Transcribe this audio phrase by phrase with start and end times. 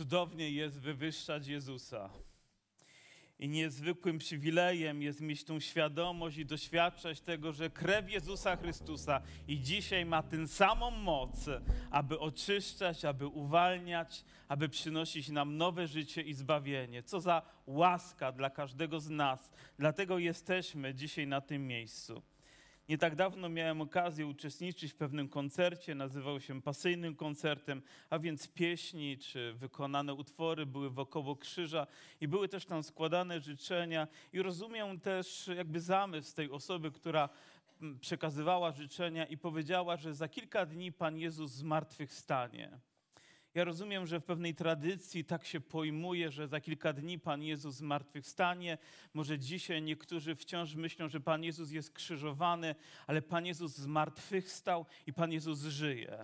[0.00, 2.10] cudownie jest wywyższać Jezusa.
[3.38, 9.60] I niezwykłym przywilejem jest mieć tą świadomość i doświadczać tego, że krew Jezusa Chrystusa i
[9.60, 11.46] dzisiaj ma tę samą moc,
[11.90, 17.02] aby oczyszczać, aby uwalniać, aby przynosić nam nowe życie i zbawienie.
[17.02, 19.52] Co za łaska dla każdego z nas.
[19.78, 22.22] Dlatego jesteśmy dzisiaj na tym miejscu.
[22.90, 28.48] Nie tak dawno miałem okazję uczestniczyć w pewnym koncercie, nazywał się Pasyjnym Koncertem, a więc
[28.48, 31.86] pieśni czy wykonane utwory były wokoło krzyża
[32.20, 34.08] i były też tam składane życzenia.
[34.32, 37.28] I rozumiem też jakby zamysł tej osoby, która
[37.82, 42.78] mm, przekazywała życzenia i powiedziała, że za kilka dni Pan Jezus zmartwychwstanie.
[43.54, 47.74] Ja rozumiem, że w pewnej tradycji tak się pojmuje, że za kilka dni Pan Jezus
[47.74, 48.78] zmartwychwstanie.
[49.14, 52.74] Może dzisiaj niektórzy wciąż myślą, że Pan Jezus jest krzyżowany,
[53.06, 56.18] ale Pan Jezus zmartwychwstał i Pan Jezus żyje.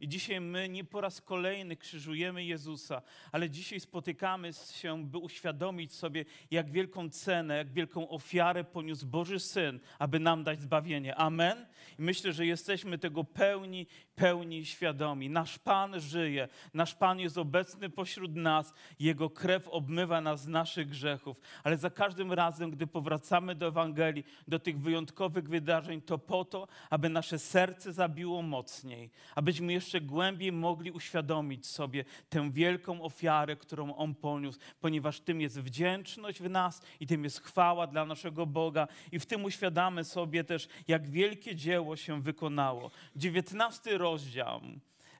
[0.00, 3.02] I dzisiaj my nie po raz kolejny krzyżujemy Jezusa,
[3.32, 9.40] ale dzisiaj spotykamy się, by uświadomić sobie, jak wielką cenę, jak wielką ofiarę poniósł Boży
[9.40, 11.14] Syn, aby nam dać zbawienie.
[11.14, 11.66] Amen.
[11.98, 15.30] I myślę, że jesteśmy tego pełni, pełni świadomi.
[15.30, 20.88] Nasz Pan żyje, nasz Pan jest obecny pośród nas, Jego krew obmywa nas z naszych
[20.88, 21.40] grzechów.
[21.64, 26.68] Ale za każdym razem, gdy powracamy do Ewangelii, do tych wyjątkowych wydarzeń, to po to,
[26.90, 33.94] aby nasze serce zabiło mocniej, abyśmy jeszcze głębiej mogli uświadomić sobie tę wielką ofiarę, którą
[33.96, 38.88] On poniósł, ponieważ tym jest wdzięczność w nas i tym jest chwała dla naszego Boga.
[39.12, 42.90] I w tym uświadamy sobie też, jak wielkie dzieło się wykonało.
[43.16, 44.60] 19 rozdział.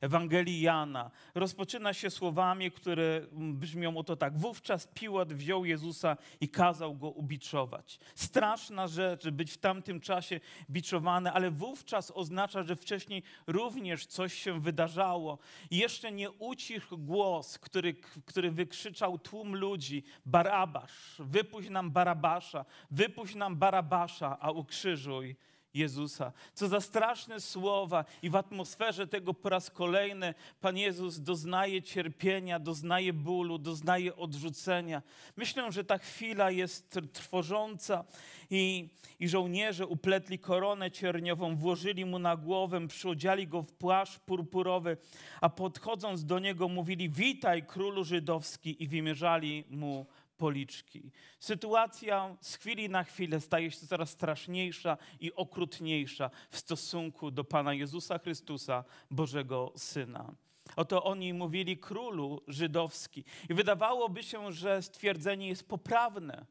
[0.02, 4.38] Ewangelii Jana rozpoczyna się słowami, które brzmią oto tak.
[4.38, 7.98] Wówczas Piłat wziął Jezusa i kazał go ubiczować.
[8.14, 14.60] Straszna rzecz, być w tamtym czasie biczowany, ale wówczas oznacza, że wcześniej również coś się
[14.60, 15.38] wydarzało.
[15.70, 17.94] Jeszcze nie ucichł głos, który,
[18.26, 20.04] który wykrzyczał tłum ludzi.
[20.26, 25.36] Barabasz, wypuść nam Barabasza, wypuść nam Barabasza, a ukrzyżuj
[25.74, 26.32] Jezusa.
[26.54, 32.58] Co za straszne słowa i w atmosferze tego po raz kolejny Pan Jezus doznaje cierpienia,
[32.58, 35.02] doznaje bólu, doznaje odrzucenia.
[35.36, 38.04] Myślę, że ta chwila jest trwożąca
[38.50, 38.88] i,
[39.20, 44.96] i żołnierze upletli koronę cierniową, włożyli mu na głowę, przyodziali go w płaszcz purpurowy,
[45.40, 50.06] a podchodząc do niego mówili witaj królu żydowski i wymierzali mu
[50.36, 51.10] policzki.
[51.38, 57.74] Sytuacja z chwili na chwilę staje się coraz straszniejsza i okrutniejsza w stosunku do Pana
[57.74, 60.34] Jezusa Chrystusa, Bożego Syna.
[60.76, 63.24] Oto oni mówili królu żydowski.
[63.50, 66.46] I wydawałoby się, że stwierdzenie jest poprawne,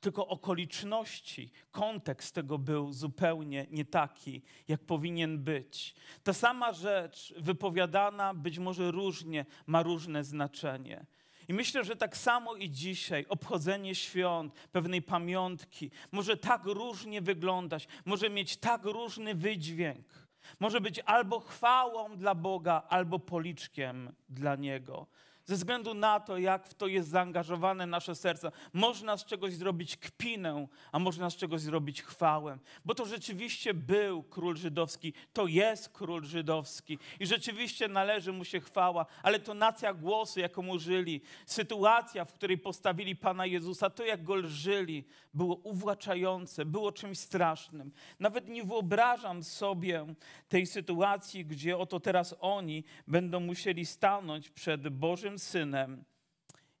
[0.00, 5.94] tylko okoliczności, kontekst tego był zupełnie nie taki, jak powinien być.
[6.22, 11.06] Ta sama rzecz wypowiadana być może różnie ma różne znaczenie.
[11.48, 17.88] I myślę, że tak samo i dzisiaj obchodzenie świąt, pewnej pamiątki, może tak różnie wyglądać,
[18.04, 20.24] może mieć tak różny wydźwięk.
[20.60, 25.06] Może być albo chwałą dla Boga, albo policzkiem dla Niego
[25.44, 28.52] ze względu na to, jak w to jest zaangażowane nasze serce.
[28.72, 32.58] Można z czegoś zrobić kpinę, a można z czegoś zrobić chwałę.
[32.84, 38.60] Bo to rzeczywiście był król żydowski, to jest król żydowski i rzeczywiście należy mu się
[38.60, 44.22] chwała, ale to nacja głosu, jaką użyli, sytuacja, w której postawili Pana Jezusa, to jak
[44.22, 47.92] go lżyli, było uwłaczające, było czymś strasznym.
[48.20, 50.06] Nawet nie wyobrażam sobie
[50.48, 56.04] tej sytuacji, gdzie oto teraz oni będą musieli stanąć przed Bożym synem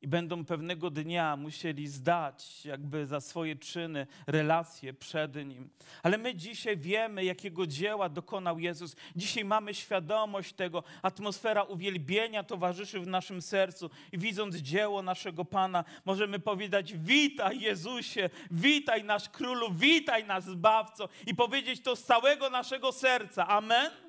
[0.04, 5.70] i będą pewnego dnia musieli zdać jakby za swoje czyny relacje przed Nim.
[6.02, 8.96] Ale my dzisiaj wiemy, jakiego dzieła dokonał Jezus.
[9.16, 10.82] Dzisiaj mamy świadomość tego.
[11.02, 18.30] Atmosfera uwielbienia towarzyszy w naszym sercu i widząc dzieło naszego Pana, możemy powiedzieć witaj Jezusie,
[18.50, 23.48] witaj nasz Królu, witaj nasz Zbawco i powiedzieć to z całego naszego serca.
[23.48, 24.03] Amen?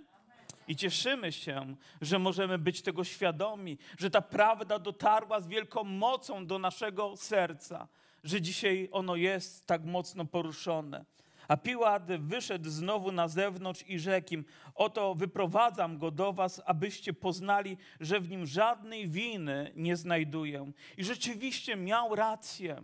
[0.68, 6.46] I cieszymy się, że możemy być tego świadomi, że ta prawda dotarła z wielką mocą
[6.46, 7.88] do naszego serca,
[8.24, 11.06] że dzisiaj ono jest tak mocno poruszone.
[11.48, 14.46] A Piłat wyszedł znowu na zewnątrz i rzekł im,
[14.76, 20.72] oto wyprowadzam go do was, abyście poznali, że w nim żadnej winy nie znajduję.
[20.98, 22.82] I rzeczywiście miał rację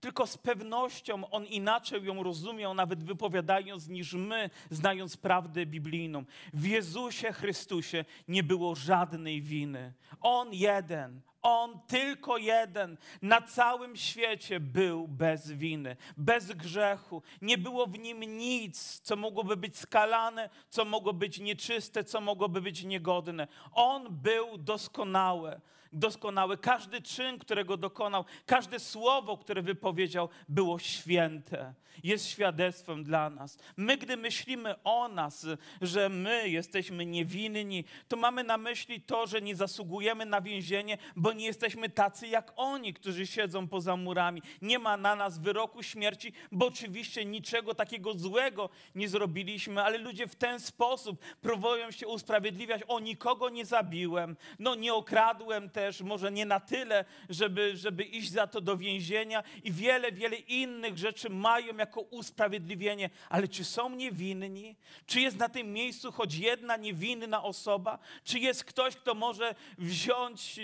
[0.00, 6.24] tylko z pewnością on inaczej ją rozumiał, nawet wypowiadając, niż my, znając prawdę biblijną.
[6.52, 9.92] W Jezusie Chrystusie nie było żadnej winy.
[10.20, 17.22] On jeden, on tylko jeden na całym świecie był bez winy, bez grzechu.
[17.42, 22.60] Nie było w nim nic, co mogłoby być skalane, co mogło być nieczyste, co mogłoby
[22.60, 23.48] być niegodne.
[23.72, 25.60] On był doskonały.
[25.92, 26.58] doskonały.
[26.58, 31.74] Każdy czyn, którego dokonał, każde słowo, które wypowiedział, było święte.
[32.02, 33.58] Jest świadectwem dla nas.
[33.76, 35.46] My, gdy myślimy o nas,
[35.80, 41.32] że my jesteśmy niewinni, to mamy na myśli to, że nie zasługujemy na więzienie, bo
[41.38, 44.42] nie jesteśmy tacy jak oni, którzy siedzą poza murami.
[44.62, 50.26] Nie ma na nas wyroku śmierci, bo oczywiście niczego takiego złego nie zrobiliśmy, ale ludzie
[50.26, 52.82] w ten sposób próbują się usprawiedliwiać.
[52.88, 58.30] O, nikogo nie zabiłem, no nie okradłem też, może nie na tyle, żeby, żeby iść
[58.30, 63.10] za to do więzienia i wiele, wiele innych rzeczy mają jako usprawiedliwienie.
[63.28, 64.76] Ale czy są niewinni?
[65.06, 67.98] Czy jest na tym miejscu choć jedna niewinna osoba?
[68.24, 70.60] Czy jest ktoś, kto może wziąć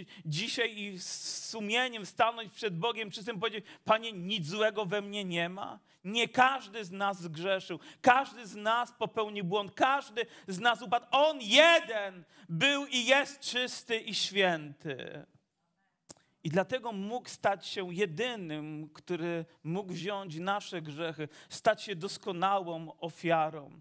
[0.54, 5.48] dzisiaj i z sumieniem stanąć przed Bogiem czystym powiedzieć, Panie, nic złego we mnie nie
[5.48, 5.78] ma?
[6.04, 11.06] Nie każdy z nas zgrzeszył, każdy z nas popełnił błąd, każdy z nas upadł.
[11.10, 15.26] On jeden był i jest czysty i święty.
[16.44, 23.80] I dlatego mógł stać się jedynym, który mógł wziąć nasze grzechy, stać się doskonałą ofiarą.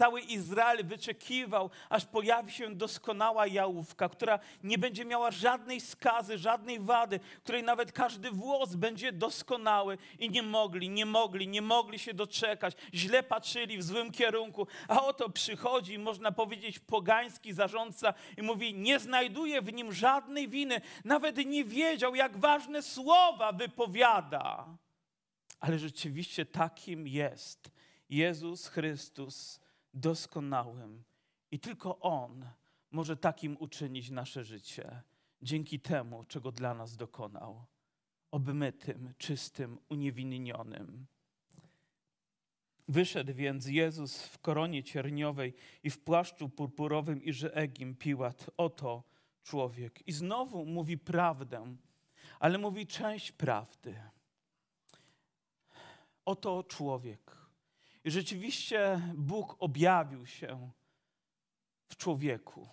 [0.00, 6.80] Cały Izrael wyczekiwał, aż pojawi się doskonała jałówka, która nie będzie miała żadnej skazy, żadnej
[6.80, 9.98] wady, której nawet każdy włos będzie doskonały.
[10.18, 12.74] I nie mogli, nie mogli, nie mogli się doczekać.
[12.94, 14.66] Źle patrzyli w złym kierunku.
[14.88, 20.80] A oto przychodzi, można powiedzieć, pogański zarządca i mówi: Nie znajduje w nim żadnej winy.
[21.04, 24.66] Nawet nie wiedział, jak ważne słowa wypowiada.
[25.60, 27.79] Ale rzeczywiście takim jest
[28.10, 29.60] Jezus Chrystus
[29.94, 31.04] doskonałym.
[31.50, 32.44] I tylko On
[32.90, 35.02] może takim uczynić nasze życie,
[35.42, 37.64] dzięki temu, czego dla nas dokonał.
[38.30, 41.06] Obmytym, czystym, uniewinnionym.
[42.88, 48.50] Wyszedł więc Jezus w koronie cierniowej i w płaszczu purpurowym i Egim Piłat.
[48.56, 49.02] Oto
[49.42, 50.08] człowiek.
[50.08, 51.76] I znowu mówi prawdę,
[52.40, 54.00] ale mówi część prawdy.
[56.24, 57.39] Oto człowiek.
[58.04, 60.70] I rzeczywiście Bóg objawił się
[61.88, 62.68] w człowieku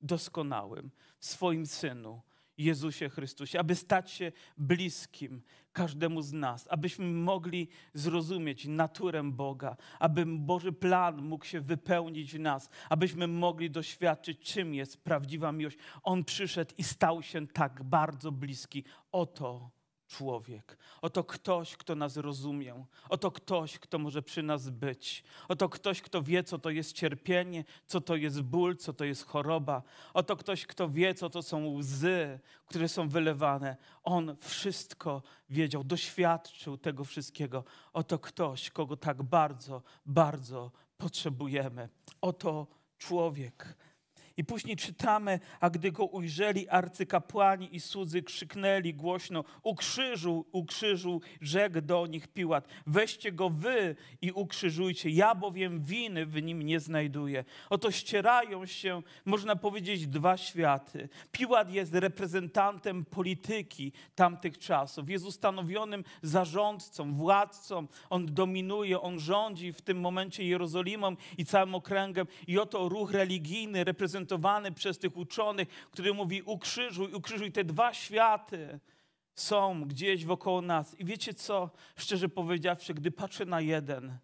[0.00, 2.22] doskonałym, w swoim synu,
[2.58, 5.42] Jezusie Chrystusie, aby stać się bliskim
[5.72, 12.40] każdemu z nas, abyśmy mogli zrozumieć naturę Boga, aby Boży plan mógł się wypełnić w
[12.40, 15.78] nas, abyśmy mogli doświadczyć, czym jest prawdziwa miłość.
[16.02, 18.84] On przyszedł i stał się tak bardzo bliski.
[19.12, 19.70] Oto
[20.12, 20.78] człowiek.
[21.02, 22.84] Oto ktoś, kto nas rozumie.
[23.08, 25.24] Oto ktoś, kto może przy nas być.
[25.48, 29.26] Oto ktoś, kto wie, co to jest cierpienie, co to jest ból, co to jest
[29.26, 29.82] choroba.
[30.14, 33.76] Oto ktoś, kto wie, co to są łzy, które są wylewane.
[34.04, 37.64] On wszystko wiedział, doświadczył tego wszystkiego.
[37.92, 41.88] Oto ktoś, kogo tak bardzo, bardzo potrzebujemy.
[42.20, 42.66] Oto
[42.98, 43.76] człowiek.
[44.36, 51.80] I później czytamy, a gdy go ujrzeli arcykapłani i słudzy krzyknęli głośno, ukrzyżuj, ukrzyżuj, rzekł
[51.80, 57.44] do nich Piłat, weźcie go wy i ukrzyżujcie, ja bowiem winy w nim nie znajduję.
[57.70, 61.08] Oto ścierają się, można powiedzieć, dwa światy.
[61.32, 69.82] Piłat jest reprezentantem polityki tamtych czasów, jest ustanowionym zarządcą, władcą, on dominuje, on rządzi w
[69.82, 75.68] tym momencie Jerozolimą i całym okręgiem i oto ruch religijny reprezentuje reprezentowany przez tych uczonych,
[75.90, 77.52] który mówi ukrzyżuj, ukrzyżuj.
[77.52, 78.80] Te dwa światy
[79.34, 80.94] są gdzieś wokoło nas.
[81.00, 81.70] I wiecie co?
[81.96, 84.18] Szczerze powiedziawszy, gdy patrzę na jeden,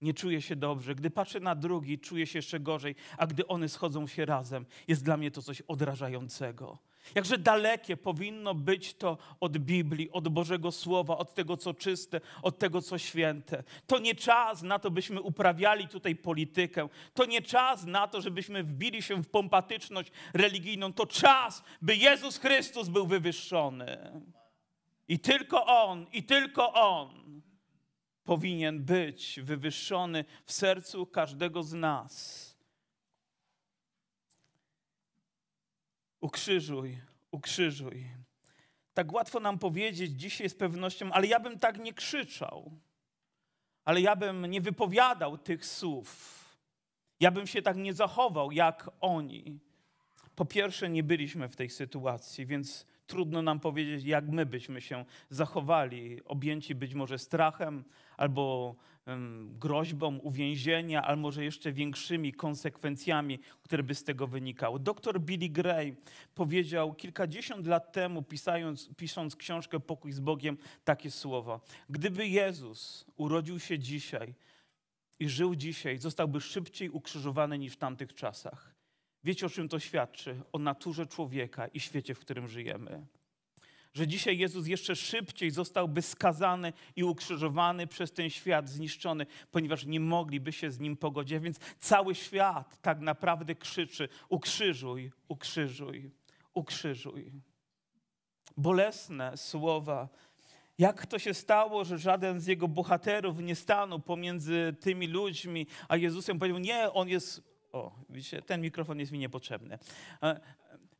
[0.00, 0.94] nie czuję się dobrze.
[0.94, 2.94] Gdy patrzę na drugi, czuję się jeszcze gorzej.
[3.18, 6.78] A gdy one schodzą się razem, jest dla mnie to coś odrażającego.
[7.14, 12.58] Jakże dalekie powinno być to od Biblii, od Bożego Słowa, od tego, co czyste, od
[12.58, 13.62] tego, co święte.
[13.86, 16.88] To nie czas na to, byśmy uprawiali tutaj politykę.
[17.14, 20.92] To nie czas na to, żebyśmy wbili się w pompatyczność religijną.
[20.92, 24.22] To czas, by Jezus Chrystus był wywyższony.
[25.08, 27.42] I tylko On, i tylko On
[28.24, 32.51] powinien być wywyższony w sercu każdego z nas.
[36.22, 36.98] Ukrzyżuj,
[37.30, 38.06] ukrzyżuj.
[38.94, 42.72] Tak łatwo nam powiedzieć dzisiaj z pewnością, ale ja bym tak nie krzyczał.
[43.84, 46.38] Ale ja bym nie wypowiadał tych słów.
[47.20, 49.58] Ja bym się tak nie zachował jak oni.
[50.34, 55.04] Po pierwsze, nie byliśmy w tej sytuacji, więc trudno nam powiedzieć, jak my byśmy się
[55.30, 57.84] zachowali, objęci być może strachem
[58.16, 58.74] albo
[59.58, 64.80] groźbą uwięzienia, albo może jeszcze większymi konsekwencjami, które by z tego wynikały.
[64.80, 65.96] Doktor Billy Gray
[66.34, 71.60] powiedział kilkadziesiąt lat temu, pisając, pisząc książkę Pokój z Bogiem, takie słowa.
[71.90, 74.34] Gdyby Jezus urodził się dzisiaj
[75.18, 78.74] i żył dzisiaj, zostałby szybciej ukrzyżowany niż w tamtych czasach.
[79.24, 80.40] Wiecie, o czym to świadczy?
[80.52, 83.06] O naturze człowieka i świecie, w którym żyjemy.
[83.94, 90.00] Że dzisiaj Jezus jeszcze szybciej zostałby skazany i ukrzyżowany przez ten świat, zniszczony, ponieważ nie
[90.00, 91.38] mogliby się z nim pogodzić.
[91.38, 96.10] Więc cały świat tak naprawdę krzyczy: ukrzyżuj, ukrzyżuj,
[96.54, 97.32] ukrzyżuj.
[98.56, 100.08] Bolesne słowa.
[100.78, 105.96] Jak to się stało, że żaden z jego bohaterów nie stanął pomiędzy tymi ludźmi, a
[105.96, 109.78] Jezusem powiedział: Nie, on jest o, widzicie, ten mikrofon jest mi niepotrzebny.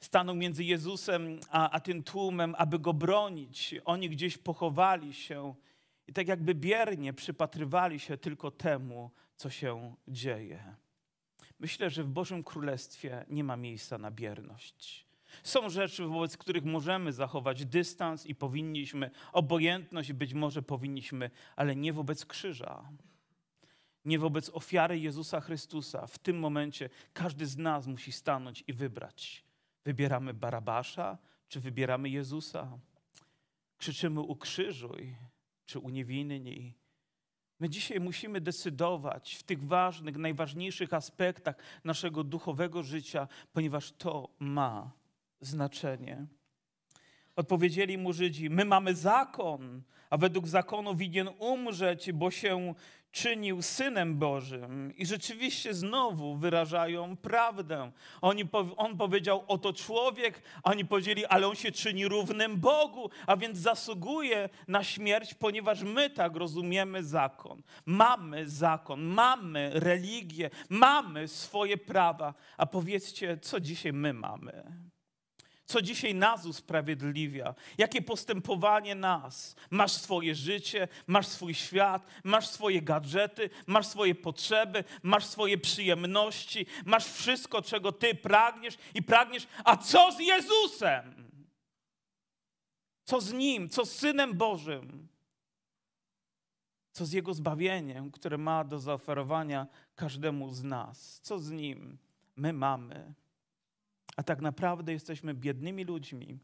[0.03, 3.75] Stanął między Jezusem a, a tym tłumem, aby go bronić.
[3.85, 5.55] Oni gdzieś pochowali się
[6.07, 10.77] i tak jakby biernie przypatrywali się tylko temu, co się dzieje.
[11.61, 15.07] Myślę, że w Bożym Królestwie nie ma miejsca na bierność.
[15.43, 21.93] Są rzeczy, wobec których możemy zachować dystans i powinniśmy, obojętność być może powinniśmy, ale nie
[21.93, 22.89] wobec krzyża
[24.05, 26.07] nie wobec ofiary Jezusa Chrystusa.
[26.07, 29.45] W tym momencie każdy z nas musi stanąć i wybrać.
[29.85, 32.79] Wybieramy Barabasza, czy wybieramy Jezusa?
[33.77, 35.17] Krzyczymy ukrzyżuj,
[35.67, 36.75] czy uniewinni?
[37.61, 44.93] My dzisiaj musimy decydować w tych ważnych, najważniejszych aspektach naszego duchowego życia, ponieważ to ma
[45.41, 46.27] znaczenie.
[47.37, 52.75] Odpowiedzieli mu Żydzi: My mamy zakon, a według zakonu winien umrzeć, bo się
[53.13, 54.93] czynił synem Bożym.
[54.97, 57.93] I rzeczywiście znowu wyrażają prawdę.
[58.21, 58.45] Oni,
[58.77, 63.59] on powiedział, oto człowiek, a oni powiedzieli, ale on się czyni równym Bogu, a więc
[63.59, 67.63] zasługuje na śmierć, ponieważ my tak rozumiemy zakon.
[67.87, 72.35] Mamy zakon, mamy religię, mamy swoje prawa.
[72.57, 74.92] A powiedzcie, co dzisiaj my mamy?
[75.65, 79.57] Co dzisiaj nas usprawiedliwia, jakie postępowanie nas.
[79.71, 86.67] Masz swoje życie, masz swój świat, masz swoje gadżety, masz swoje potrzeby, masz swoje przyjemności,
[86.85, 89.47] masz wszystko, czego ty pragniesz i pragniesz.
[89.65, 91.33] A co z Jezusem?
[93.05, 93.69] Co z Nim?
[93.69, 95.09] Co z Synem Bożym?
[96.93, 101.21] Co z Jego zbawieniem, które ma do zaoferowania każdemu z nas?
[101.23, 101.99] Co z Nim?
[102.37, 103.15] My mamy
[104.17, 106.39] a tak naprawdę jesteśmy biednymi ludźmi,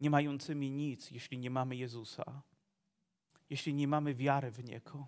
[0.00, 2.42] nie mającymi nic, jeśli nie mamy Jezusa,
[3.50, 5.06] jeśli nie mamy wiary w Niego,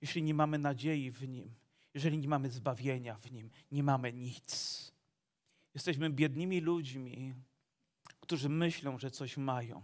[0.00, 1.54] jeśli nie mamy nadziei w Nim,
[1.94, 4.92] jeżeli nie mamy zbawienia w Nim, nie mamy nic.
[5.74, 7.34] Jesteśmy biednymi ludźmi,
[8.20, 9.82] którzy myślą, że coś mają.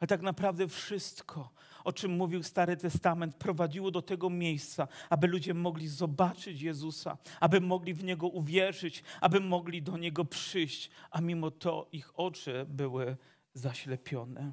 [0.00, 1.50] Ale tak naprawdę wszystko,
[1.84, 7.60] o czym mówił Stary Testament, prowadziło do tego miejsca, aby ludzie mogli zobaczyć Jezusa, aby
[7.60, 13.16] mogli w Niego uwierzyć, aby mogli do Niego przyjść, a mimo to ich oczy były
[13.54, 14.52] zaślepione.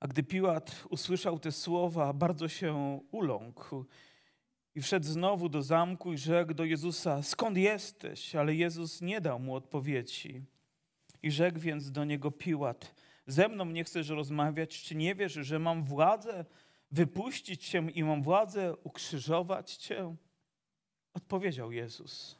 [0.00, 3.84] A gdy Piłat usłyszał te słowa, bardzo się uląkł
[4.74, 8.34] i wszedł znowu do zamku i rzekł do Jezusa: Skąd jesteś?
[8.34, 10.42] Ale Jezus nie dał mu odpowiedzi.
[11.22, 12.94] I rzekł więc do niego Piłat:
[13.26, 14.82] ze mną nie chcesz rozmawiać?
[14.82, 16.44] Czy nie wiesz, że mam władzę
[16.90, 20.16] wypuścić cię i mam władzę ukrzyżować cię?
[21.14, 22.38] Odpowiedział Jezus: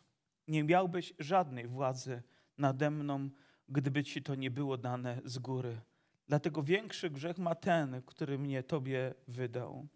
[0.49, 2.23] Nie miałbyś żadnej władzy
[2.59, 3.31] nade mną,
[3.69, 5.81] gdyby ci to nie było dane z góry.
[6.29, 9.87] Dlatego większy grzech ma ten, który mnie tobie wydał.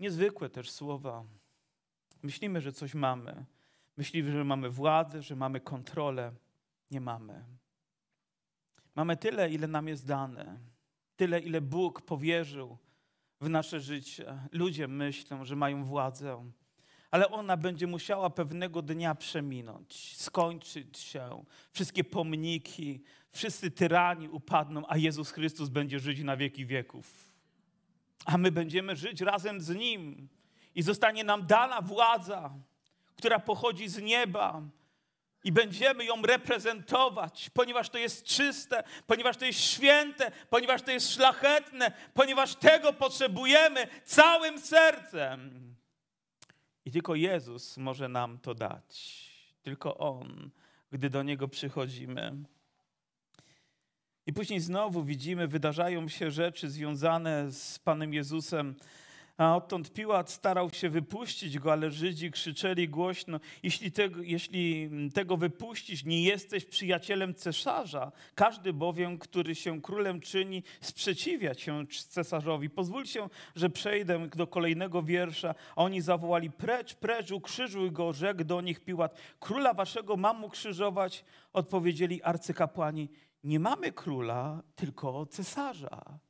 [0.00, 1.24] Niezwykłe też słowa.
[2.22, 3.44] Myślimy, że coś mamy.
[3.96, 6.32] Myślimy, że mamy władzę, że mamy kontrolę.
[6.90, 7.44] Nie mamy.
[9.00, 10.58] Mamy tyle, ile nam jest dane,
[11.16, 12.78] tyle, ile Bóg powierzył
[13.40, 14.38] w nasze życie.
[14.52, 16.50] Ludzie myślą, że mają władzę,
[17.10, 21.44] ale ona będzie musiała pewnego dnia przeminąć, skończyć się.
[21.72, 27.34] Wszystkie pomniki, wszyscy tyrani upadną, a Jezus Chrystus będzie żyć na wieki wieków.
[28.24, 30.28] A my będziemy żyć razem z Nim
[30.74, 32.54] i zostanie nam dana władza,
[33.16, 34.62] która pochodzi z nieba,
[35.44, 41.14] i będziemy ją reprezentować, ponieważ to jest czyste, ponieważ to jest święte, ponieważ to jest
[41.14, 45.70] szlachetne, ponieważ tego potrzebujemy całym sercem.
[46.84, 49.26] I tylko Jezus może nam to dać.
[49.62, 50.50] Tylko On,
[50.92, 52.32] gdy do Niego przychodzimy.
[54.26, 58.74] I później znowu widzimy, wydarzają się rzeczy związane z Panem Jezusem.
[59.40, 65.36] A odtąd Piłat starał się wypuścić go, ale Żydzi krzyczeli głośno: Jeśli tego, jeśli tego
[65.36, 68.12] wypuścić, nie jesteś przyjacielem cesarza.
[68.34, 72.70] Każdy bowiem, który się królem czyni, sprzeciwia się cesarzowi.
[72.70, 75.54] Pozwólcie, że przejdę do kolejnego wiersza.
[75.76, 81.24] Oni zawołali: Precz, precz, ukrzyżuj go, rzekł do nich Piłat: Króla waszego mam ukrzyżować.
[81.52, 83.08] Odpowiedzieli arcykapłani:
[83.44, 86.20] Nie mamy króla, tylko cesarza.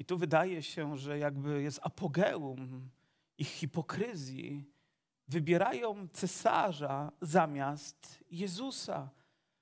[0.00, 2.90] I tu wydaje się, że jakby jest apogeum
[3.38, 4.64] ich hipokryzji.
[5.28, 9.10] wybierają cesarza zamiast Jezusa.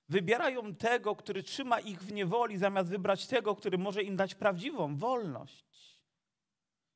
[0.08, 4.96] Wybierają tego, który trzyma ich w niewoli, zamiast wybrać tego, który może im dać prawdziwą
[4.96, 5.98] wolność.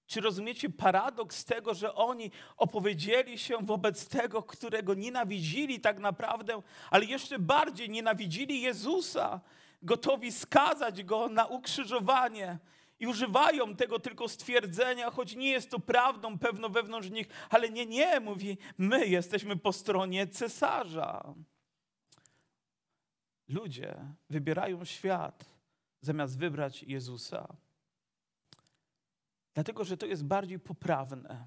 [0.07, 7.05] Czy rozumiecie paradoks tego, że oni opowiedzieli się wobec tego, którego nienawidzili tak naprawdę, ale
[7.05, 9.41] jeszcze bardziej nienawidzili Jezusa,
[9.83, 12.59] gotowi skazać go na ukrzyżowanie?
[13.03, 17.87] I używają tego tylko stwierdzenia, choć nie jest to prawdą pewno wewnątrz nich, ale nie,
[17.87, 21.35] nie, mówi, my jesteśmy po stronie cesarza.
[23.49, 23.95] Ludzie
[24.31, 25.45] wybierają świat
[26.01, 27.57] zamiast wybrać Jezusa.
[29.55, 31.47] Dlatego, że to jest bardziej poprawne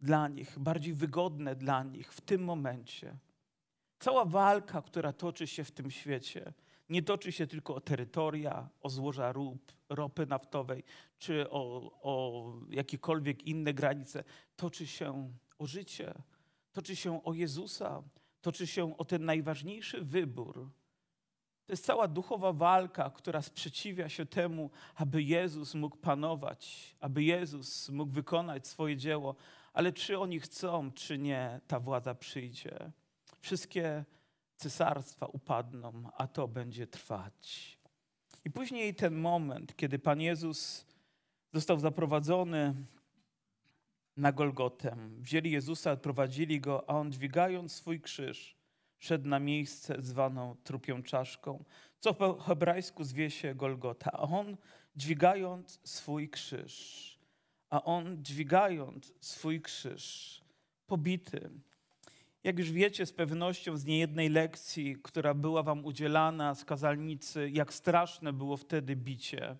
[0.00, 3.16] dla nich, bardziej wygodne dla nich w tym momencie.
[3.98, 6.52] Cała walka, która toczy się w tym świecie,
[6.92, 10.84] nie toczy się tylko o terytoria, o złoża rób, ropy naftowej,
[11.18, 14.24] czy o, o jakiekolwiek inne granice.
[14.56, 16.14] Toczy się o życie,
[16.72, 18.02] toczy się o Jezusa,
[18.40, 20.70] toczy się o ten najważniejszy wybór,
[21.66, 27.88] to jest cała duchowa walka, która sprzeciwia się temu, aby Jezus mógł panować, aby Jezus
[27.88, 29.34] mógł wykonać swoje dzieło.
[29.72, 32.92] Ale czy oni chcą, czy nie, ta władza przyjdzie.
[33.40, 34.04] Wszystkie
[34.62, 37.78] cesarstwa upadną, a to będzie trwać.
[38.44, 40.86] I później ten moment, kiedy Pan Jezus
[41.52, 42.74] został zaprowadzony
[44.16, 44.96] na Golgotę.
[45.18, 48.56] Wzięli Jezusa, odprowadzili go, a on dźwigając swój krzyż,
[48.98, 51.64] szedł na miejsce zwaną trupią czaszką,
[52.00, 54.12] co po hebrajsku zwie się Golgota.
[54.12, 54.56] A on
[54.96, 57.18] dźwigając swój krzyż,
[57.70, 60.40] a on dźwigając swój krzyż,
[60.86, 61.50] pobity.
[62.44, 67.74] Jak już wiecie z pewnością z niejednej lekcji, która była wam udzielana z kazalnicy, jak
[67.74, 69.56] straszne było wtedy bicie,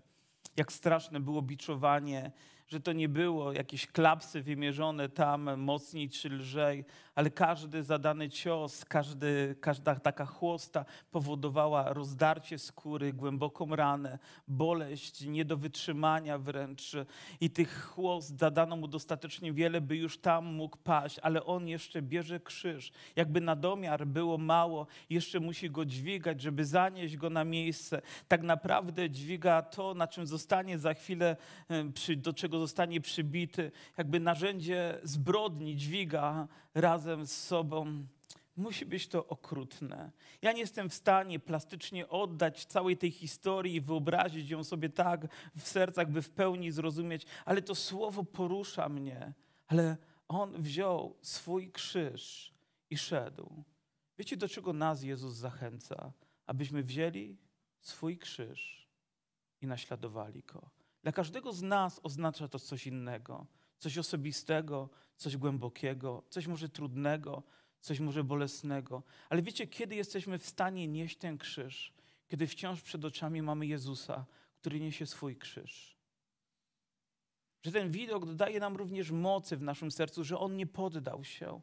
[0.56, 2.32] jak straszne było biczowanie,
[2.72, 8.84] że to nie było jakieś klapsy wymierzone tam mocniej czy lżej, ale każdy zadany cios,
[8.84, 16.92] każdy, każda taka chłosta powodowała rozdarcie skóry, głęboką ranę, boleść, nie do wytrzymania wręcz.
[17.40, 22.02] I tych chłost zadano mu dostatecznie wiele, by już tam mógł paść, ale on jeszcze
[22.02, 22.92] bierze krzyż.
[23.16, 28.02] Jakby na domiar było mało, jeszcze musi go dźwigać, żeby zanieść go na miejsce.
[28.28, 31.36] Tak naprawdę dźwiga to, na czym zostanie za chwilę,
[32.16, 38.06] do czego zostanie przybity, jakby narzędzie zbrodni dźwiga razem z sobą.
[38.56, 40.10] Musi być to okrutne.
[40.42, 45.26] Ja nie jestem w stanie plastycznie oddać całej tej historii i wyobrazić ją sobie tak
[45.56, 49.32] w sercach, by w pełni zrozumieć, ale to słowo porusza mnie.
[49.66, 49.96] Ale
[50.28, 52.54] on wziął swój krzyż
[52.90, 53.64] i szedł.
[54.18, 56.12] Wiecie, do czego nas Jezus zachęca?
[56.46, 57.36] Abyśmy wzięli
[57.80, 58.88] swój krzyż
[59.60, 60.70] i naśladowali go.
[61.02, 63.46] Dla każdego z nas oznacza to coś innego,
[63.78, 67.42] coś osobistego, coś głębokiego, coś może trudnego,
[67.80, 69.02] coś może bolesnego.
[69.28, 71.94] Ale wiecie, kiedy jesteśmy w stanie nieść ten krzyż?
[72.28, 74.26] Kiedy wciąż przed oczami mamy Jezusa,
[74.60, 75.96] który niesie swój krzyż.
[77.62, 81.60] Że ten widok dodaje nam również mocy w naszym sercu, że On nie poddał się,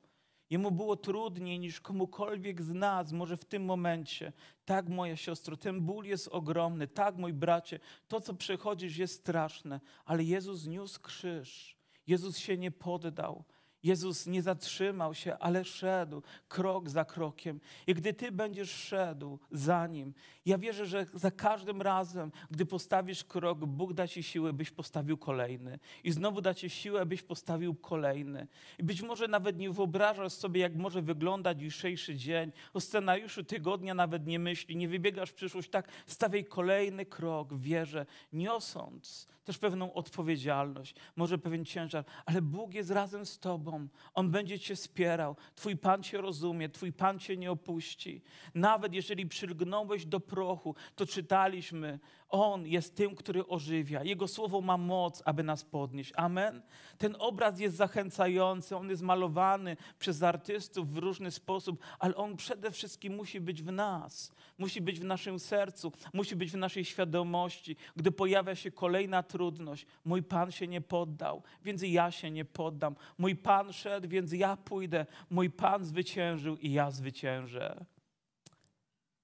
[0.50, 4.34] Jemu było trudniej niż komukolwiek z nas, może w tym momencie.
[4.66, 6.88] Tak, moja siostro, ten ból jest ogromny.
[6.88, 11.78] Tak, mój bracie, to, co przechodzisz, jest straszne, ale Jezus niósł krzyż.
[12.08, 13.44] Jezus się nie poddał.
[13.84, 17.60] Jezus nie zatrzymał się, ale szedł krok za krokiem.
[17.88, 20.13] I gdy Ty będziesz szedł za Nim,
[20.50, 25.18] ja wierzę, że za każdym razem, gdy postawisz krok, Bóg da Ci siłę, byś postawił
[25.18, 25.80] kolejny.
[26.04, 28.48] I znowu da Ci siłę, byś postawił kolejny.
[28.80, 32.52] I być może nawet nie wyobrażasz sobie, jak może wyglądać jutrzejszy dzień.
[32.74, 35.70] O scenariuszu tygodnia nawet nie myśli, nie wybiegasz w przyszłość.
[35.70, 42.74] Tak, stawiaj kolejny krok w wierze, niosąc też pewną odpowiedzialność, może pewien ciężar, ale Bóg
[42.74, 43.68] jest razem z Tobą.
[44.13, 45.36] On będzie Cię wspierał.
[45.55, 48.21] Twój Pan Cię rozumie, Twój Pan Cię nie opuści.
[48.55, 51.99] Nawet jeżeli przylgnąłeś do prochu, to czytaliśmy,
[52.30, 54.04] On jest tym, który ożywia.
[54.04, 56.13] Jego słowo ma moc, aby nas podnieść.
[56.15, 56.62] Amen.
[56.98, 62.72] Ten obraz jest zachęcający, on jest malowany przez artystów w różny sposób, ale on przede
[62.72, 67.76] wszystkim musi być w nas, musi być w naszym sercu, musi być w naszej świadomości.
[67.96, 69.86] Gdy pojawia się kolejna trudność.
[70.06, 72.96] Mój Pan się nie poddał, więc ja się nie poddam.
[73.18, 75.06] Mój Pan szedł, więc ja pójdę.
[75.30, 77.86] Mój Pan zwyciężył i ja zwyciężę.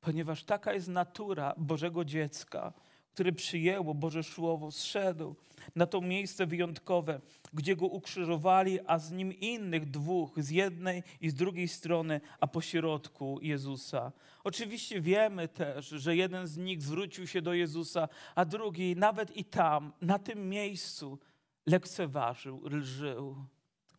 [0.01, 2.73] Ponieważ taka jest natura Bożego dziecka,
[3.15, 5.35] które przyjęło Boże Słowo, zszedł
[5.75, 7.21] na to miejsce wyjątkowe,
[7.53, 12.47] gdzie go ukrzyżowali, a z nim innych dwóch, z jednej i z drugiej strony, a
[12.47, 14.11] po środku Jezusa.
[14.43, 19.45] Oczywiście wiemy też, że jeden z nich zwrócił się do Jezusa, a drugi nawet i
[19.45, 21.19] tam, na tym miejscu,
[21.65, 23.35] lekceważył, lżył,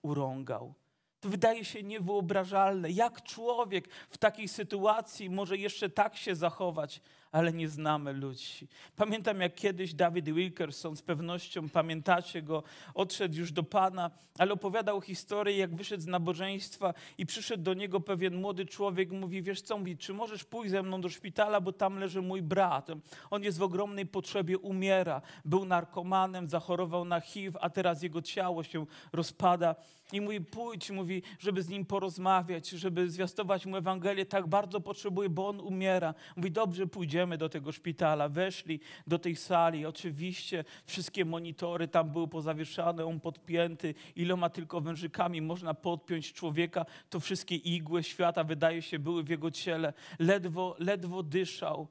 [0.02, 0.74] urągał.
[1.20, 2.90] To wydaje się niewyobrażalne.
[2.90, 7.00] Jak człowiek w takiej sytuacji może jeszcze tak się zachować?
[7.32, 8.68] Ale nie znamy ludzi.
[8.96, 12.62] Pamiętam, jak kiedyś David Wilkerson, z pewnością pamiętacie go,
[12.94, 18.00] odszedł już do Pana, ale opowiadał historię, jak wyszedł z nabożeństwa i przyszedł do niego
[18.00, 21.72] pewien młody człowiek, mówi, wiesz co, mówi, czy możesz pójść ze mną do szpitala, bo
[21.72, 22.88] tam leży mój brat.
[23.30, 25.22] On jest w ogromnej potrzebie, umiera.
[25.44, 29.74] Był narkomanem, zachorował na HIV, a teraz jego ciało się rozpada.
[30.12, 34.26] I mówi, pójdź, mówi, żeby z nim porozmawiać, żeby zwiastować mu Ewangelię.
[34.26, 36.14] Tak bardzo potrzebuje, bo on umiera.
[36.36, 38.28] Mówi, dobrze, pójdziemy do tego szpitala.
[38.28, 39.86] Weszli do tej sali.
[39.86, 43.94] Oczywiście wszystkie monitory tam były pozawieszane, on podpięty.
[44.16, 46.86] Iloma tylko wężykami można podpiąć człowieka.
[47.10, 49.92] To wszystkie igły świata, wydaje się, były w jego ciele.
[50.18, 51.88] Ledwo, ledwo dyszał.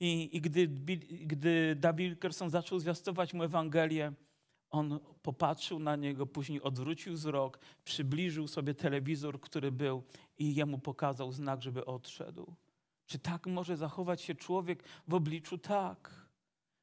[0.00, 0.68] I, i gdy,
[1.26, 4.12] gdy David Wilkerson zaczął zwiastować mu Ewangelię,
[4.72, 10.02] on popatrzył na niego, później odwrócił wzrok, przybliżył sobie telewizor, który był
[10.38, 12.54] i jemu pokazał znak, żeby odszedł.
[13.06, 15.58] Czy tak może zachować się człowiek w obliczu?
[15.58, 16.21] Tak.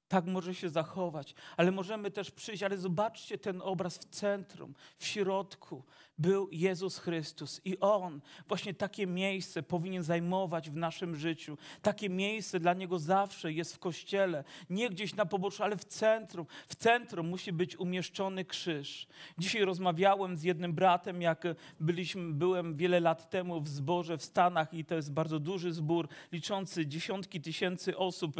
[0.10, 5.06] Tak może się zachować, ale możemy też przyjść, ale zobaczcie ten obraz w centrum, w
[5.06, 5.84] środku
[6.20, 11.58] był Jezus Chrystus i On właśnie takie miejsce powinien zajmować w naszym życiu.
[11.82, 16.46] Takie miejsce dla Niego zawsze jest w Kościele, nie gdzieś na poboczu, ale w centrum.
[16.68, 19.08] W centrum musi być umieszczony krzyż.
[19.38, 21.44] Dzisiaj rozmawiałem z jednym bratem, jak
[21.80, 26.08] byliśmy, byłem wiele lat temu w zborze w Stanach i to jest bardzo duży zbór,
[26.32, 28.36] liczący dziesiątki tysięcy osób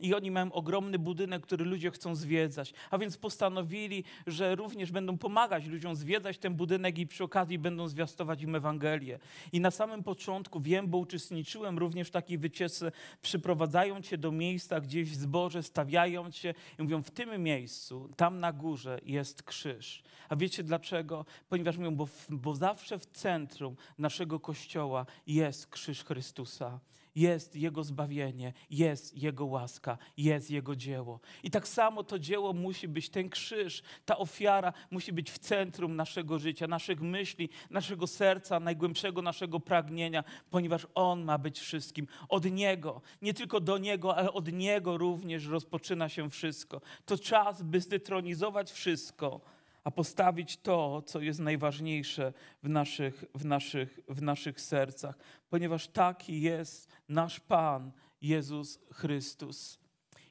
[0.00, 2.74] i oni mają ogromny budynek, który ludzie chcą zwiedzać.
[2.90, 7.88] A więc postanowili, że również będą pomagać ludziom zwiedzać ten budynek i przy okazji będą
[7.88, 9.18] zwiastować im Ewangelię.
[9.52, 12.92] I na samym początku wiem, bo uczestniczyłem również w takiej wycieczce,
[13.22, 18.40] przyprowadzają cię do miejsca gdzieś w zborze, stawiają cię i mówią, w tym miejscu, tam
[18.40, 20.02] na górze jest krzyż.
[20.28, 21.24] A wiecie dlaczego?
[21.48, 26.80] Ponieważ mówią, bo, bo zawsze w centrum naszego Kościoła jest krzyż Chrystusa
[27.18, 31.20] jest Jego zbawienie, jest Jego łaska, jest Jego dzieło.
[31.42, 35.96] I tak samo to dzieło musi być, ten krzyż, ta ofiara musi być w centrum
[35.96, 42.06] naszego życia, naszych myśli, naszego serca, najgłębszego naszego pragnienia, ponieważ On ma być wszystkim.
[42.28, 46.80] Od Niego, nie tylko do Niego, ale od Niego również rozpoczyna się wszystko.
[47.04, 54.00] To czas, by zdetronizować wszystko a postawić to, co jest najważniejsze w naszych, w naszych,
[54.08, 55.18] w naszych sercach,
[55.50, 59.78] ponieważ taki jest nasz Pan, Jezus Chrystus.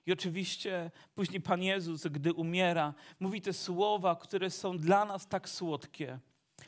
[0.06, 5.50] I oczywiście później Pan Jezus, gdy umiera, mówi te słowa, które są dla nas tak
[5.50, 6.20] słodkie,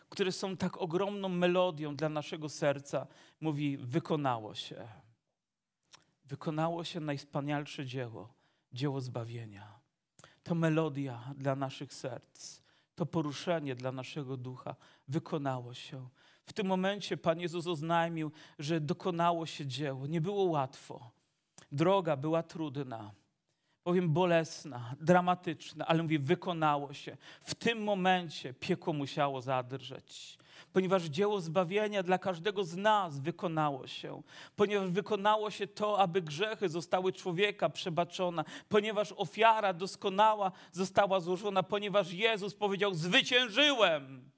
[0.10, 3.08] które są tak ogromną melodią dla naszego serca.
[3.42, 4.88] Mówi: Wykonało się.
[6.26, 8.34] Wykonało się najwspanialsze dzieło,
[8.72, 9.80] dzieło zbawienia.
[10.44, 12.62] To melodia dla naszych serc
[13.00, 14.76] to poruszenie dla naszego ducha
[15.08, 16.10] wykonało się.
[16.46, 20.08] W tym momencie Pan Jezus oznajmił, że dokonało się dzieło.
[20.08, 21.12] Nie było łatwo.
[21.72, 23.12] Droga była trudna,
[23.84, 27.18] powiem bolesna, dramatyczna, ale mówi, wykonało się.
[27.42, 30.40] W tym momencie piekło musiało zadrżeć
[30.74, 34.22] ponieważ dzieło zbawienia dla każdego z nas wykonało się,
[34.56, 42.12] ponieważ wykonało się to, aby grzechy zostały człowieka przebaczone, ponieważ ofiara doskonała została złożona, ponieważ
[42.12, 44.32] Jezus powiedział: Zwyciężyłem,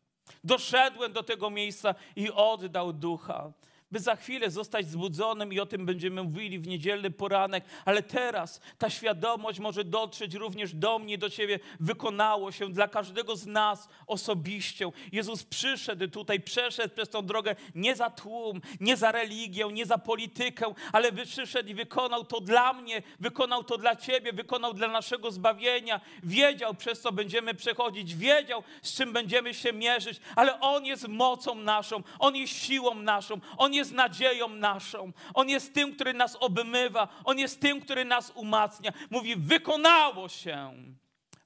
[0.43, 3.51] doszedłem do tego miejsca i oddał ducha
[3.91, 8.61] by za chwilę zostać zbudzonym i o tym będziemy mówili w niedzielny poranek, ale teraz
[8.77, 11.59] ta świadomość może dotrzeć również do mnie, do Ciebie.
[11.79, 14.91] Wykonało się dla każdego z nas osobiście.
[15.11, 19.97] Jezus przyszedł tutaj, przeszedł przez tą drogę nie za tłum, nie za religię, nie za
[19.97, 25.31] politykę, ale przyszedł i wykonał to dla mnie, wykonał to dla Ciebie, wykonał dla naszego
[25.31, 26.01] zbawienia.
[26.23, 31.55] Wiedział, przez co będziemy przechodzić, wiedział, z czym będziemy się mierzyć, ale On jest mocą
[31.55, 35.11] naszą, On jest siłą naszą, On jest jest nadzieją naszą.
[35.33, 37.07] On jest tym, który nas obmywa.
[37.23, 38.91] On jest tym, który nas umacnia.
[39.09, 40.73] Mówi, wykonało się.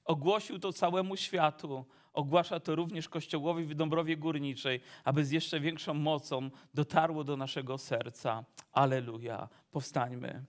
[0.04, 1.84] Ogłosił to całemu światu.
[2.12, 7.78] Ogłasza to również Kościołowi w Dąbrowie Górniczej, aby z jeszcze większą mocą dotarło do naszego
[7.78, 8.44] serca.
[8.72, 9.48] Aleluja.
[9.70, 10.44] Powstańmy.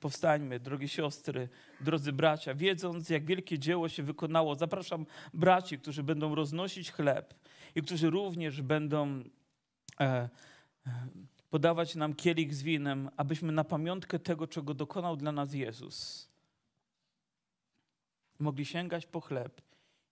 [0.00, 1.48] Powstańmy, drogie siostry,
[1.80, 4.54] drodzy bracia, wiedząc, jak wielkie dzieło się wykonało.
[4.54, 7.34] Zapraszam braci, którzy będą roznosić chleb
[7.74, 9.22] i którzy również będą
[10.00, 10.28] e,
[11.50, 16.28] podawać nam kielich z winem, abyśmy na pamiątkę tego, czego dokonał dla nas Jezus,
[18.38, 19.62] mogli sięgać po chleb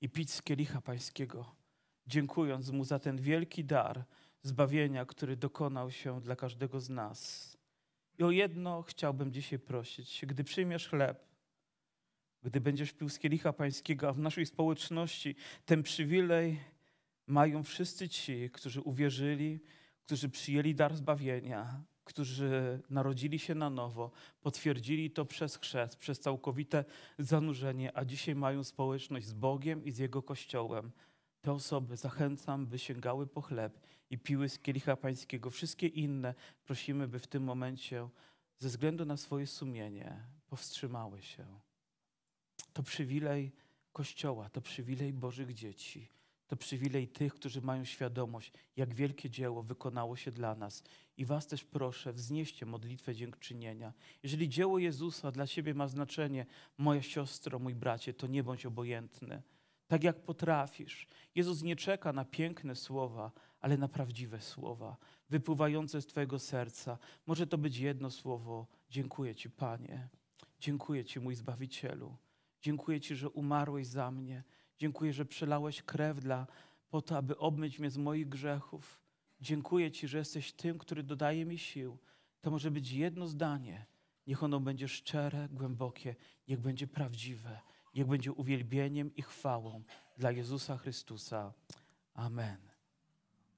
[0.00, 1.54] i pić z kielicha pańskiego,
[2.06, 4.04] dziękując Mu za ten wielki dar
[4.42, 7.52] zbawienia, który dokonał się dla każdego z nas.
[8.18, 10.24] I o jedno chciałbym dzisiaj prosić.
[10.26, 11.26] Gdy przyjmiesz chleb,
[12.42, 16.60] gdy będziesz pił z kielicha pańskiego, a w naszej społeczności ten przywilej
[17.26, 19.60] mają wszyscy ci, którzy uwierzyli,
[20.06, 24.10] którzy przyjęli dar zbawienia, którzy narodzili się na nowo,
[24.40, 26.84] potwierdzili to przez chrzest, przez całkowite
[27.18, 30.90] zanurzenie, a dzisiaj mają społeczność z Bogiem i z Jego Kościołem.
[31.40, 35.50] Te osoby zachęcam, by sięgały po chleb i piły z kielicha pańskiego.
[35.50, 36.34] Wszystkie inne
[36.64, 38.08] prosimy, by w tym momencie,
[38.58, 41.46] ze względu na swoje sumienie, powstrzymały się.
[42.72, 43.52] To przywilej
[43.92, 46.08] Kościoła, to przywilej Bożych dzieci,
[46.52, 50.82] to przywilej tych, którzy mają świadomość, jak wielkie dzieło wykonało się dla nas.
[51.16, 53.92] I Was też proszę, wznieście modlitwę dziękczynienia.
[54.22, 56.46] Jeżeli dzieło Jezusa dla Ciebie ma znaczenie,
[56.78, 59.42] moja siostro, mój bracie, to nie bądź obojętny.
[59.88, 61.06] Tak jak potrafisz.
[61.34, 64.96] Jezus nie czeka na piękne słowa, ale na prawdziwe słowa,
[65.30, 66.98] wypływające z Twojego serca.
[67.26, 70.08] Może to być jedno słowo: Dziękuję Ci, Panie.
[70.60, 72.16] Dziękuję Ci, mój Zbawicielu.
[72.62, 74.42] Dziękuję Ci, że umarłeś za mnie.
[74.78, 76.46] Dziękuję, że przelałeś krew dla,
[76.90, 79.00] po to, aby obmyć mnie z moich grzechów.
[79.40, 81.98] Dziękuję Ci, że jesteś tym, który dodaje mi sił.
[82.40, 83.86] To może być jedno zdanie.
[84.26, 86.14] Niech ono będzie szczere, głębokie,
[86.48, 87.60] niech będzie prawdziwe,
[87.94, 89.82] niech będzie uwielbieniem i chwałą
[90.18, 91.52] dla Jezusa Chrystusa.
[92.14, 92.71] Amen.